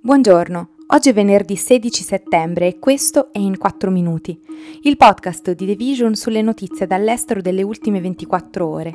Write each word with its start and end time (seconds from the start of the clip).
Buongiorno, 0.00 0.68
oggi 0.86 1.08
è 1.08 1.12
venerdì 1.12 1.56
16 1.56 2.04
settembre 2.04 2.68
e 2.68 2.78
questo 2.78 3.32
è 3.32 3.38
In 3.38 3.58
4 3.58 3.90
Minuti, 3.90 4.40
il 4.82 4.96
podcast 4.96 5.50
di 5.54 5.66
The 5.66 5.74
Vision 5.74 6.14
sulle 6.14 6.40
notizie 6.40 6.86
dall'estero 6.86 7.40
delle 7.40 7.62
ultime 7.62 8.00
24 8.00 8.64
ore. 8.64 8.92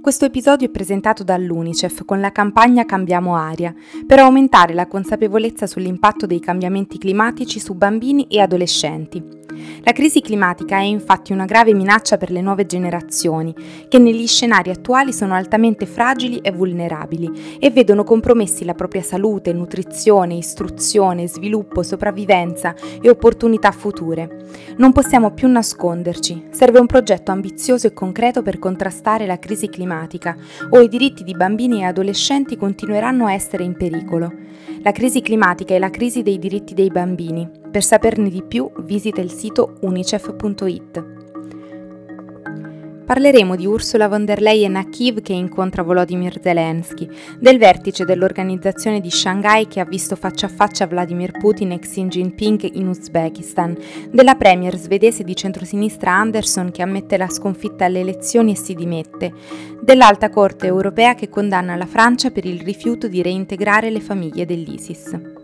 Questo 0.00 0.26
episodio 0.26 0.68
è 0.68 0.70
presentato 0.70 1.24
dall'UNICEF 1.24 2.04
con 2.04 2.20
la 2.20 2.30
campagna 2.30 2.84
Cambiamo 2.84 3.34
Aria, 3.34 3.74
per 4.06 4.20
aumentare 4.20 4.74
la 4.74 4.86
consapevolezza 4.86 5.66
sull'impatto 5.66 6.24
dei 6.24 6.38
cambiamenti 6.38 6.98
climatici 6.98 7.58
su 7.58 7.74
bambini 7.74 8.28
e 8.28 8.40
adolescenti. 8.40 9.43
La 9.82 9.92
crisi 9.92 10.20
climatica 10.20 10.76
è 10.76 10.82
infatti 10.82 11.32
una 11.32 11.44
grave 11.44 11.74
minaccia 11.74 12.16
per 12.16 12.30
le 12.30 12.40
nuove 12.40 12.66
generazioni, 12.66 13.54
che 13.88 13.98
negli 13.98 14.26
scenari 14.26 14.70
attuali 14.70 15.12
sono 15.12 15.34
altamente 15.34 15.86
fragili 15.86 16.38
e 16.38 16.50
vulnerabili 16.50 17.58
e 17.58 17.70
vedono 17.70 18.04
compromessi 18.04 18.64
la 18.64 18.74
propria 18.74 19.02
salute, 19.02 19.52
nutrizione, 19.52 20.34
istruzione, 20.34 21.28
sviluppo, 21.28 21.82
sopravvivenza 21.82 22.74
e 23.00 23.08
opportunità 23.08 23.70
future. 23.70 24.46
Non 24.76 24.92
possiamo 24.92 25.32
più 25.32 25.48
nasconderci, 25.48 26.46
serve 26.50 26.78
un 26.78 26.86
progetto 26.86 27.30
ambizioso 27.30 27.86
e 27.86 27.92
concreto 27.92 28.42
per 28.42 28.58
contrastare 28.58 29.26
la 29.26 29.38
crisi 29.38 29.68
climatica 29.68 30.36
o 30.70 30.80
i 30.80 30.88
diritti 30.88 31.24
di 31.24 31.34
bambini 31.34 31.80
e 31.80 31.84
adolescenti 31.84 32.56
continueranno 32.56 33.26
a 33.26 33.32
essere 33.32 33.64
in 33.64 33.76
pericolo. 33.76 34.32
La 34.82 34.92
crisi 34.92 35.20
climatica 35.20 35.74
è 35.74 35.78
la 35.78 35.90
crisi 35.90 36.22
dei 36.22 36.38
diritti 36.38 36.74
dei 36.74 36.88
bambini. 36.88 37.63
Per 37.74 37.82
saperne 37.82 38.30
di 38.30 38.44
più 38.44 38.70
visita 38.82 39.20
il 39.20 39.32
sito 39.32 39.78
unicef.it. 39.80 41.04
Parleremo 43.04 43.56
di 43.56 43.66
Ursula 43.66 44.06
von 44.06 44.24
der 44.24 44.40
Leyen 44.40 44.76
a 44.76 44.88
Kiev 44.88 45.22
che 45.22 45.32
incontra 45.32 45.82
Volodymyr 45.82 46.38
Zelensky, 46.40 47.08
del 47.40 47.58
vertice 47.58 48.04
dell'organizzazione 48.04 49.00
di 49.00 49.10
Shanghai 49.10 49.66
che 49.66 49.80
ha 49.80 49.84
visto 49.84 50.14
faccia 50.14 50.46
a 50.46 50.50
faccia 50.50 50.86
Vladimir 50.86 51.32
Putin 51.32 51.72
e 51.72 51.80
Xi 51.80 52.04
Jinping 52.04 52.76
in 52.76 52.86
Uzbekistan, 52.86 53.76
della 54.08 54.36
premier 54.36 54.76
svedese 54.76 55.24
di 55.24 55.34
centrosinistra 55.34 56.12
Anderson 56.12 56.70
che 56.70 56.82
ammette 56.82 57.16
la 57.16 57.28
sconfitta 57.28 57.86
alle 57.86 57.98
elezioni 57.98 58.52
e 58.52 58.56
si 58.56 58.74
dimette, 58.74 59.32
dell'Alta 59.82 60.30
Corte 60.30 60.68
europea 60.68 61.16
che 61.16 61.28
condanna 61.28 61.74
la 61.74 61.86
Francia 61.86 62.30
per 62.30 62.44
il 62.44 62.60
rifiuto 62.60 63.08
di 63.08 63.20
reintegrare 63.20 63.90
le 63.90 64.00
famiglie 64.00 64.46
dell'ISIS. 64.46 65.42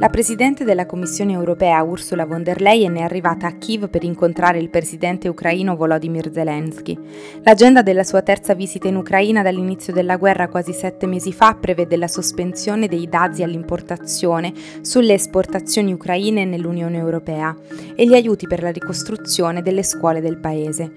La 0.00 0.10
Presidente 0.10 0.62
della 0.62 0.86
Commissione 0.86 1.32
europea 1.32 1.82
Ursula 1.82 2.24
von 2.24 2.44
der 2.44 2.60
Leyen 2.60 2.94
è 2.98 3.00
arrivata 3.00 3.48
a 3.48 3.56
Kiev 3.58 3.88
per 3.88 4.04
incontrare 4.04 4.60
il 4.60 4.70
Presidente 4.70 5.26
ucraino 5.26 5.74
Volodymyr 5.74 6.30
Zelensky. 6.32 6.96
L'agenda 7.42 7.82
della 7.82 8.04
sua 8.04 8.22
terza 8.22 8.54
visita 8.54 8.86
in 8.86 8.94
Ucraina 8.94 9.42
dall'inizio 9.42 9.92
della 9.92 10.16
guerra 10.16 10.46
quasi 10.46 10.72
sette 10.72 11.06
mesi 11.06 11.32
fa 11.32 11.56
prevede 11.56 11.96
la 11.96 12.06
sospensione 12.06 12.86
dei 12.86 13.08
dazi 13.08 13.42
all'importazione 13.42 14.52
sulle 14.82 15.14
esportazioni 15.14 15.92
ucraine 15.92 16.44
nell'Unione 16.44 16.96
Europea 16.96 17.52
e 17.96 18.06
gli 18.06 18.14
aiuti 18.14 18.46
per 18.46 18.62
la 18.62 18.70
ricostruzione 18.70 19.62
delle 19.62 19.82
scuole 19.82 20.20
del 20.20 20.38
paese. 20.38 20.92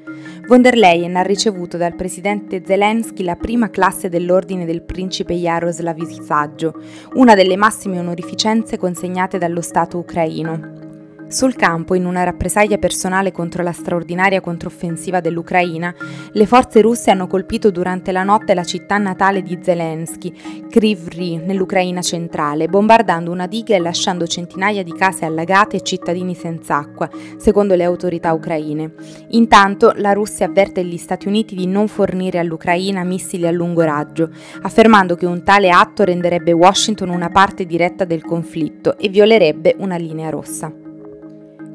Von 0.48 0.62
der 0.62 0.76
Leyen 0.76 1.16
ha 1.16 1.24
ricevuto 1.24 1.78
dal 1.78 1.96
Presidente 1.96 2.62
Zelensky 2.64 3.24
la 3.24 3.36
prima 3.36 3.72
classe 3.72 4.10
dell'Ordine 4.10 4.66
del 4.66 4.84
Principe 4.84 5.34
Jaroslav 5.34 6.00
Saggio, 6.22 6.76
una 7.16 7.34
delle 7.34 7.56
massime 7.56 7.98
onorificenze 7.98 8.78
con 8.78 8.91
consegnate 8.92 9.38
dallo 9.38 9.62
Stato 9.62 9.98
ucraino. 10.00 10.91
Sul 11.32 11.56
campo, 11.56 11.96
in 11.96 12.06
una 12.06 12.26
rappresaglia 12.26 12.78
personale 12.78 13.32
contro 13.32 13.64
la 13.64 13.72
straordinaria 13.72 14.42
controffensiva 14.42 15.22
dell'Ucraina, 15.22 15.96
le 16.34 16.46
forze 16.46 16.82
russe 16.82 17.10
hanno 17.10 17.26
colpito 17.26 17.72
durante 17.72 18.12
la 18.12 18.24
notte 18.24 18.54
la 18.54 18.66
città 18.66 18.98
natale 18.98 19.42
di 19.42 19.58
Zelensky, 19.62 20.34
Kryvyi, 20.70 21.38
nell'Ucraina 21.38 22.02
centrale, 22.02 22.68
bombardando 22.68 23.32
una 23.32 23.48
diga 23.48 23.74
e 23.74 23.80
lasciando 23.80 24.28
centinaia 24.28 24.84
di 24.84 24.92
case 24.92 25.24
allagate 25.24 25.78
e 25.78 25.84
cittadini 25.84 26.36
senza 26.36 26.76
acqua, 26.76 27.10
secondo 27.38 27.76
le 27.76 27.86
autorità 27.86 28.34
ucraine. 28.34 28.94
Intanto, 29.30 29.94
la 29.96 30.12
Russia 30.12 30.48
avverte 30.48 30.84
gli 30.84 30.98
Stati 30.98 31.30
Uniti 31.30 31.56
di 31.56 31.66
non 31.66 31.88
fornire 31.88 32.40
all'Ucraina 32.40 33.06
missili 33.06 33.48
a 33.48 33.52
lungo 33.52 33.84
raggio, 33.84 34.32
affermando 34.64 35.16
che 35.16 35.26
un 35.26 35.44
tale 35.44 35.70
atto 35.70 36.04
renderebbe 36.04 36.52
Washington 36.52 37.08
una 37.08 37.30
parte 37.30 37.66
diretta 37.66 38.04
del 38.04 38.22
conflitto 38.22 38.98
e 38.98 39.08
violerebbe 39.08 39.76
una 39.78 39.96
linea 39.96 40.30
rossa. 40.30 40.90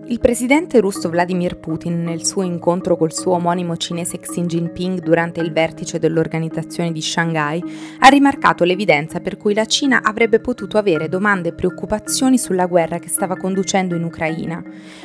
Il 0.09 0.21
presidente 0.21 0.79
russo 0.79 1.11
Vladimir 1.11 1.59
Putin, 1.59 2.05
nel 2.05 2.25
suo 2.25 2.43
incontro 2.43 2.97
col 2.97 3.13
suo 3.13 3.33
omonimo 3.33 3.77
cinese 3.77 4.21
Xi 4.21 4.43
Jinping 4.43 5.01
durante 5.01 5.41
il 5.41 5.51
vertice 5.51 5.99
dell'organizzazione 5.99 6.93
di 6.93 7.03
Shanghai, 7.03 7.61
ha 7.99 8.07
rimarcato 8.07 8.63
l'evidenza 8.63 9.19
per 9.19 9.37
cui 9.37 9.53
la 9.53 9.65
Cina 9.65 10.03
avrebbe 10.05 10.39
potuto 10.39 10.79
avere 10.79 11.09
domande 11.09 11.49
e 11.49 11.55
preoccupazioni 11.55 12.39
sulla 12.39 12.67
guerra 12.67 13.01
che 13.01 13.09
stava 13.09 13.37
conducendo 13.37 13.97
in 13.97 14.05
Ucraina. 14.05 14.63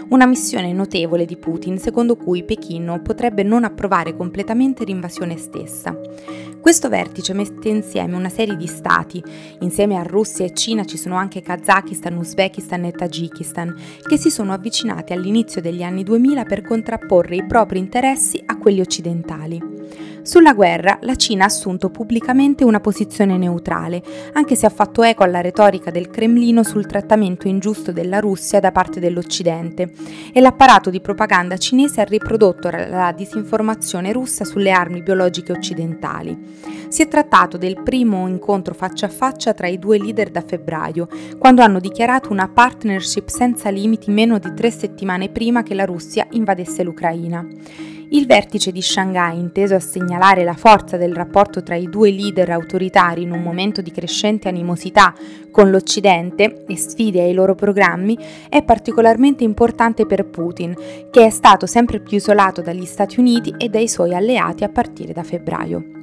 Una 0.10 0.28
missione 0.28 0.72
notevole 0.72 1.26
di 1.26 1.36
Putin 1.36 1.80
secondo 1.80 2.16
cui 2.16 2.44
Pechino 2.44 3.02
potrebbe 3.02 3.42
non 3.42 3.64
approvare 3.64 4.16
completamente 4.16 4.84
l'invasione 4.84 5.36
stessa. 5.38 5.98
Questo 6.62 6.90
vertice 6.90 7.34
mette 7.34 7.70
insieme 7.70 8.16
una 8.16 8.30
serie 8.30 8.56
di 8.56 8.68
stati, 8.68 9.22
insieme 9.62 9.98
a 9.98 10.04
Russia 10.04 10.46
e 10.46 10.54
Cina 10.54 10.86
ci 10.86 10.96
sono 10.96 11.16
anche 11.16 11.42
Kazakistan, 11.42 12.16
Uzbekistan 12.16 12.86
e 12.86 12.92
Tagikistan, 12.92 13.76
che 14.08 14.18
si 14.18 14.30
sono 14.30 14.54
avvicinati 14.54 14.90
all'inizio 15.14 15.62
degli 15.62 15.84
anni 15.84 16.04
2000 16.04 16.44
per 16.44 16.62
contrapporre 16.62 17.36
i 17.36 17.46
propri 17.46 17.80
interessi 17.80 18.42
a 18.46 18.58
quelli 18.58 18.82
occidentali. 18.82 19.60
Sulla 20.24 20.54
guerra 20.54 21.00
la 21.02 21.16
Cina 21.16 21.44
ha 21.44 21.48
assunto 21.48 21.90
pubblicamente 21.90 22.64
una 22.64 22.80
posizione 22.80 23.38
neutrale, 23.38 24.04
anche 24.34 24.56
se 24.56 24.68
ha 24.68 24.70
fatto 24.70 25.02
eco 25.02 25.24
alla 25.24 25.42
retorica 25.42 25.90
del 25.90 26.12
Cremlino 26.12 26.62
sul 26.64 26.86
trattamento 26.86 27.48
ingiusto 27.48 27.92
della 27.92 28.20
Russia 28.20 28.60
da 28.60 28.72
parte 28.72 29.00
dell'Occidente 29.00 29.92
e 30.32 30.40
l'apparato 30.40 30.92
di 30.92 31.02
propaganda 31.02 31.58
cinese 31.58 32.02
ha 32.02 32.04
riprodotto 32.04 32.70
la 32.70 33.12
disinformazione 33.12 34.12
russa 34.12 34.46
sulle 34.46 34.70
armi 34.72 35.02
biologiche 35.02 35.54
occidentali. 35.54 36.38
Si 36.88 37.02
è 37.02 37.08
trattato 37.08 37.58
del 37.58 37.82
primo 37.82 38.28
incontro 38.28 38.76
faccia 38.76 39.08
a 39.08 39.10
faccia 39.10 39.54
tra 39.54 39.68
i 39.68 39.80
due 39.80 39.98
leader 39.98 40.30
da 40.30 40.44
febbraio, 40.46 41.08
quando 41.40 41.64
hanno 41.64 41.80
dichiarato 41.80 42.32
una 42.32 42.48
partnership 42.48 43.28
senza 43.28 43.70
limiti 43.70 44.12
meno 44.12 44.38
di 44.38 44.54
tre 44.54 44.70
settimane 44.70 45.30
prima 45.30 45.64
che 45.64 45.74
la 45.74 45.86
Russia 45.86 46.28
invadesse 46.30 46.84
l'Ucraina. 46.84 47.48
Il 48.14 48.26
vertice 48.26 48.74
di 48.74 48.82
Shanghai, 48.82 49.40
inteso 49.40 49.74
a 49.74 49.80
segnalare 49.80 50.44
la 50.44 50.54
forza 50.54 50.98
del 50.98 51.16
rapporto 51.16 51.64
tra 51.64 51.76
i 51.76 51.90
due 51.90 52.12
leader 52.12 52.50
autoritari 52.50 53.22
in 53.22 53.32
un 53.32 53.42
momento 53.42 53.82
di 53.82 53.90
crescente 53.90 54.50
animosità 54.50 55.14
con 55.50 55.70
l'Occidente 55.70 56.66
e 56.68 56.76
sfide 56.76 57.22
ai 57.22 57.34
loro 57.34 57.56
programmi, 57.56 58.18
è 58.50 58.64
particolarmente 58.64 59.46
importante 59.46 60.06
per 60.06 60.26
Putin, 60.26 60.76
che 61.10 61.26
è 61.26 61.30
stato 61.30 61.66
sempre 61.66 62.02
più 62.02 62.18
isolato 62.18 62.62
dagli 62.62 62.86
Stati 62.86 63.18
Uniti 63.18 63.56
e 63.58 63.70
dai 63.70 63.88
suoi 63.88 64.14
alleati 64.14 64.66
a 64.66 64.70
partire 64.70 65.14
da 65.14 65.24
febbraio. 65.24 66.01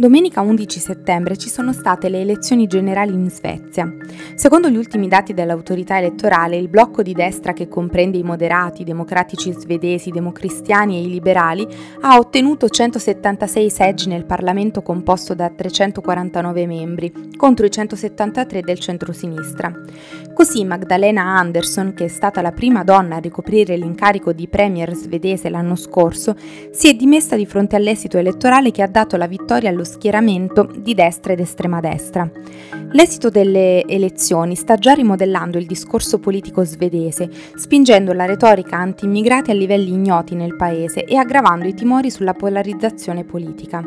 Domenica 0.00 0.40
11 0.40 0.80
settembre 0.80 1.36
ci 1.36 1.50
sono 1.50 1.74
state 1.74 2.08
le 2.08 2.22
elezioni 2.22 2.66
generali 2.66 3.12
in 3.12 3.28
Svezia. 3.28 3.86
Secondo 4.34 4.70
gli 4.70 4.78
ultimi 4.78 5.08
dati 5.08 5.34
dell'autorità 5.34 5.98
elettorale, 5.98 6.56
il 6.56 6.70
blocco 6.70 7.02
di 7.02 7.12
destra 7.12 7.52
che 7.52 7.68
comprende 7.68 8.16
i 8.16 8.22
moderati, 8.22 8.80
i 8.80 8.86
democratici 8.86 9.52
svedesi, 9.52 10.08
i 10.08 10.12
democristiani 10.12 10.96
e 10.96 11.02
i 11.02 11.10
liberali 11.10 11.68
ha 12.00 12.16
ottenuto 12.16 12.70
176 12.70 13.68
seggi 13.68 14.08
nel 14.08 14.24
Parlamento 14.24 14.80
composto 14.80 15.34
da 15.34 15.50
349 15.50 16.66
membri, 16.66 17.12
contro 17.36 17.66
i 17.66 17.70
173 17.70 18.62
del 18.62 18.78
centro-sinistra. 18.78 19.70
Così 20.32 20.64
Magdalena 20.64 21.36
Andersson, 21.36 21.92
che 21.92 22.06
è 22.06 22.08
stata 22.08 22.40
la 22.40 22.52
prima 22.52 22.84
donna 22.84 23.16
a 23.16 23.20
ricoprire 23.20 23.76
l'incarico 23.76 24.32
di 24.32 24.48
premier 24.48 24.94
svedese 24.94 25.50
l'anno 25.50 25.76
scorso, 25.76 26.34
si 26.70 26.88
è 26.88 26.94
dimessa 26.94 27.36
di 27.36 27.44
fronte 27.44 27.76
all'esito 27.76 28.16
elettorale 28.16 28.70
che 28.70 28.80
ha 28.80 28.88
dato 28.88 29.18
la 29.18 29.26
vittoria 29.26 29.68
allo 29.68 29.88
schieramento 29.90 30.68
di 30.74 30.94
destra 30.94 31.32
ed 31.32 31.40
estrema 31.40 31.80
destra. 31.80 32.30
L'esito 32.92 33.28
delle 33.28 33.84
elezioni 33.84 34.56
sta 34.56 34.76
già 34.76 34.94
rimodellando 34.94 35.58
il 35.58 35.66
discorso 35.66 36.18
politico 36.18 36.64
svedese, 36.64 37.30
spingendo 37.54 38.12
la 38.12 38.24
retorica 38.24 38.76
anti-immigrati 38.76 39.50
a 39.50 39.54
livelli 39.54 39.92
ignoti 39.92 40.34
nel 40.34 40.56
paese 40.56 41.04
e 41.04 41.16
aggravando 41.16 41.68
i 41.68 41.74
timori 41.74 42.10
sulla 42.10 42.34
polarizzazione 42.34 43.24
politica. 43.24 43.84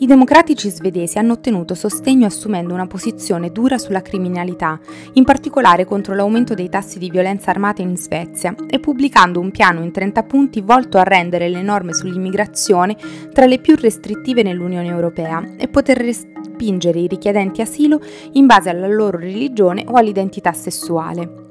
I 0.00 0.06
democratici 0.06 0.70
svedesi 0.70 1.18
hanno 1.18 1.32
ottenuto 1.32 1.74
sostegno 1.74 2.26
assumendo 2.26 2.72
una 2.72 2.86
posizione 2.86 3.50
dura 3.50 3.78
sulla 3.78 4.00
criminalità, 4.00 4.78
in 5.14 5.24
particolare 5.24 5.84
contro 5.84 6.14
l'aumento 6.14 6.54
dei 6.54 6.68
tassi 6.68 7.00
di 7.00 7.10
violenza 7.10 7.50
armata 7.50 7.82
in 7.82 7.96
Svezia, 7.96 8.54
e 8.70 8.78
pubblicando 8.78 9.40
un 9.40 9.50
piano 9.50 9.82
in 9.82 9.90
30 9.90 10.22
punti 10.22 10.60
volto 10.60 10.98
a 10.98 11.02
rendere 11.02 11.48
le 11.48 11.62
norme 11.62 11.92
sull'immigrazione 11.92 12.96
tra 13.32 13.46
le 13.46 13.58
più 13.58 13.74
restrittive 13.74 14.44
nell'Unione 14.44 14.86
Europea 14.86 15.27
e 15.56 15.68
poter 15.68 15.98
respingere 15.98 17.00
i 17.00 17.06
richiedenti 17.06 17.60
asilo 17.60 18.00
in 18.32 18.46
base 18.46 18.70
alla 18.70 18.88
loro 18.88 19.18
religione 19.18 19.84
o 19.86 19.94
all'identità 19.94 20.52
sessuale. 20.52 21.46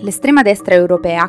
L'estrema 0.00 0.42
destra 0.42 0.74
europea 0.74 1.22
ha 1.22 1.28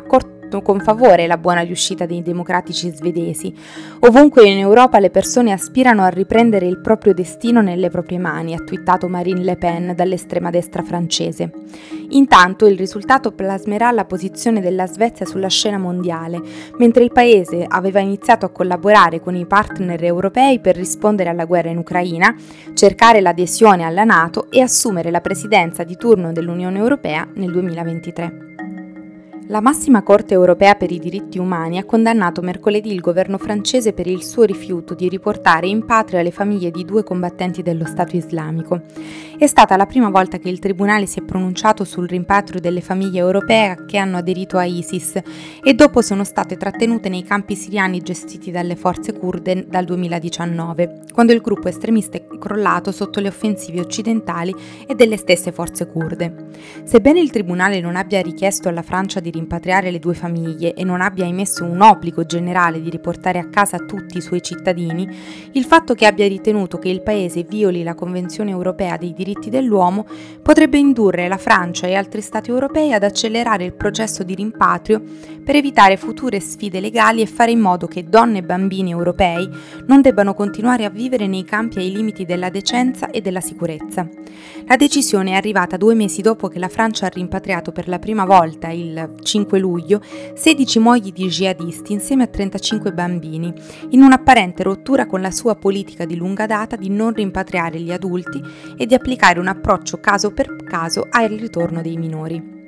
accolto 0.52 0.60
con 0.60 0.80
favore 0.80 1.26
la 1.26 1.38
buona 1.38 1.62
riuscita 1.62 2.04
dei 2.04 2.22
democratici 2.22 2.90
svedesi. 2.90 3.54
Ovunque 4.00 4.46
in 4.48 4.58
Europa 4.58 4.98
le 4.98 5.10
persone 5.10 5.52
aspirano 5.52 6.02
a 6.02 6.08
riprendere 6.08 6.66
il 6.66 6.80
proprio 6.80 7.14
destino 7.14 7.62
nelle 7.62 7.88
proprie 7.88 8.18
mani, 8.18 8.54
ha 8.54 8.58
twittato 8.58 9.08
Marine 9.08 9.42
Le 9.42 9.56
Pen 9.56 9.94
dall'estrema 9.96 10.50
destra 10.50 10.82
francese. 10.82 11.50
Intanto 12.10 12.66
il 12.66 12.76
risultato 12.76 13.32
plasmerà 13.32 13.90
la 13.90 14.04
posizione 14.04 14.60
della 14.60 14.86
Svezia 14.86 15.24
sulla 15.24 15.48
scena 15.48 15.78
mondiale, 15.78 16.40
mentre 16.76 17.04
il 17.04 17.12
paese 17.12 17.64
aveva 17.66 18.00
iniziato 18.00 18.44
a 18.44 18.50
collaborare 18.50 19.20
con 19.20 19.34
i 19.34 19.46
partner 19.46 20.02
europei 20.04 20.58
per 20.58 20.76
rispondere 20.76 21.30
alla 21.30 21.46
guerra 21.46 21.70
in 21.70 21.78
Ucraina, 21.78 22.34
cercare 22.74 23.20
l'adesione 23.20 23.84
alla 23.84 24.04
Nato 24.04 24.50
e 24.50 24.60
assumere 24.60 25.10
la 25.10 25.20
presidenza 25.20 25.84
di 25.84 25.96
turno 25.96 26.32
dell'Unione 26.32 26.78
Europea 26.78 27.26
nel 27.34 27.50
2023. 27.50 28.61
La 29.52 29.60
massima 29.60 30.02
Corte 30.02 30.32
europea 30.32 30.76
per 30.76 30.90
i 30.90 30.98
diritti 30.98 31.36
umani 31.36 31.76
ha 31.76 31.84
condannato 31.84 32.40
mercoledì 32.40 32.90
il 32.90 33.02
governo 33.02 33.36
francese 33.36 33.92
per 33.92 34.06
il 34.06 34.24
suo 34.24 34.44
rifiuto 34.44 34.94
di 34.94 35.10
riportare 35.10 35.66
in 35.66 35.84
patria 35.84 36.22
le 36.22 36.30
famiglie 36.30 36.70
di 36.70 36.86
due 36.86 37.04
combattenti 37.04 37.60
dello 37.60 37.84
Stato 37.84 38.16
islamico. 38.16 38.80
È 39.36 39.46
stata 39.46 39.76
la 39.76 39.84
prima 39.84 40.08
volta 40.08 40.38
che 40.38 40.48
il 40.48 40.58
Tribunale 40.58 41.04
si 41.04 41.18
è 41.18 41.22
pronunciato 41.22 41.84
sul 41.84 42.08
rimpatrio 42.08 42.60
delle 42.60 42.80
famiglie 42.80 43.18
europee 43.18 43.84
che 43.86 43.98
hanno 43.98 44.16
aderito 44.16 44.56
a 44.56 44.64
ISIS 44.64 45.20
e 45.62 45.74
dopo 45.74 46.00
sono 46.00 46.24
state 46.24 46.56
trattenute 46.56 47.10
nei 47.10 47.22
campi 47.22 47.54
siriani 47.54 48.00
gestiti 48.00 48.50
dalle 48.50 48.76
forze 48.76 49.12
kurde 49.12 49.66
dal 49.68 49.84
2019, 49.84 51.00
quando 51.12 51.32
il 51.32 51.42
gruppo 51.42 51.68
estremista 51.68 52.16
è 52.16 52.24
crollato 52.38 52.90
sotto 52.90 53.20
le 53.20 53.28
offensive 53.28 53.80
occidentali 53.80 54.54
e 54.86 54.94
delle 54.94 55.18
stesse 55.18 55.52
forze 55.52 55.86
kurde. 55.86 56.48
Sebbene 56.84 57.20
il 57.20 57.30
Tribunale 57.30 57.80
non 57.80 57.96
abbia 57.96 58.22
richiesto 58.22 58.70
alla 58.70 58.82
Francia 58.82 59.20
di 59.20 59.40
rimpatriare 59.42 59.90
le 59.90 59.98
due 59.98 60.14
famiglie 60.14 60.74
e 60.74 60.84
non 60.84 61.00
abbia 61.00 61.26
emesso 61.26 61.64
un 61.64 61.80
obbligo 61.80 62.24
generale 62.24 62.80
di 62.80 62.88
riportare 62.88 63.38
a 63.38 63.48
casa 63.48 63.78
tutti 63.78 64.16
i 64.16 64.20
suoi 64.20 64.40
cittadini, 64.40 65.08
il 65.52 65.64
fatto 65.64 65.94
che 65.94 66.06
abbia 66.06 66.26
ritenuto 66.28 66.78
che 66.78 66.88
il 66.88 67.02
Paese 67.02 67.42
violi 67.42 67.82
la 67.82 67.94
Convenzione 67.94 68.50
europea 68.50 68.96
dei 68.96 69.12
diritti 69.12 69.50
dell'uomo 69.50 70.06
potrebbe 70.40 70.78
indurre 70.78 71.28
la 71.28 71.36
Francia 71.36 71.86
e 71.86 71.94
altri 71.94 72.20
Stati 72.20 72.50
europei 72.50 72.92
ad 72.92 73.02
accelerare 73.02 73.64
il 73.64 73.74
processo 73.74 74.22
di 74.22 74.34
rimpatrio 74.34 75.02
per 75.44 75.56
evitare 75.56 75.96
future 75.96 76.38
sfide 76.40 76.80
legali 76.80 77.20
e 77.20 77.26
fare 77.26 77.50
in 77.50 77.58
modo 77.58 77.86
che 77.86 78.04
donne 78.04 78.38
e 78.38 78.42
bambini 78.42 78.90
europei 78.90 79.48
non 79.86 80.00
debbano 80.00 80.34
continuare 80.34 80.84
a 80.84 80.90
vivere 80.90 81.26
nei 81.26 81.44
campi 81.44 81.78
ai 81.78 81.90
limiti 81.90 82.24
della 82.24 82.48
decenza 82.48 83.10
e 83.10 83.20
della 83.20 83.40
sicurezza. 83.40 84.08
La 84.66 84.76
decisione 84.76 85.32
è 85.32 85.34
arrivata 85.34 85.76
due 85.76 85.94
mesi 85.94 86.22
dopo 86.22 86.48
che 86.48 86.60
la 86.60 86.68
Francia 86.68 87.06
ha 87.06 87.10
rimpatriato 87.10 87.72
per 87.72 87.88
la 87.88 87.98
prima 87.98 88.24
volta, 88.24 88.70
il 88.70 89.14
5 89.32 89.58
luglio, 89.58 90.02
16 90.34 90.78
mogli 90.78 91.10
di 91.10 91.26
jihadisti 91.26 91.94
insieme 91.94 92.24
a 92.24 92.26
35 92.26 92.92
bambini, 92.92 93.50
in 93.90 94.02
un'apparente 94.02 94.62
rottura 94.62 95.06
con 95.06 95.22
la 95.22 95.30
sua 95.30 95.54
politica 95.54 96.04
di 96.04 96.16
lunga 96.16 96.44
data 96.44 96.76
di 96.76 96.90
non 96.90 97.14
rimpatriare 97.14 97.80
gli 97.80 97.92
adulti 97.92 98.42
e 98.76 98.84
di 98.84 98.92
applicare 98.92 99.40
un 99.40 99.46
approccio 99.46 100.00
caso 100.00 100.32
per 100.32 100.54
caso 100.56 101.06
al 101.08 101.28
ritorno 101.30 101.80
dei 101.80 101.96
minori. 101.96 102.60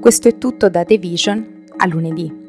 Questo 0.00 0.28
è 0.28 0.38
tutto 0.38 0.68
da 0.68 0.84
The 0.84 0.98
Vision, 0.98 1.64
a 1.76 1.86
lunedì. 1.86 2.41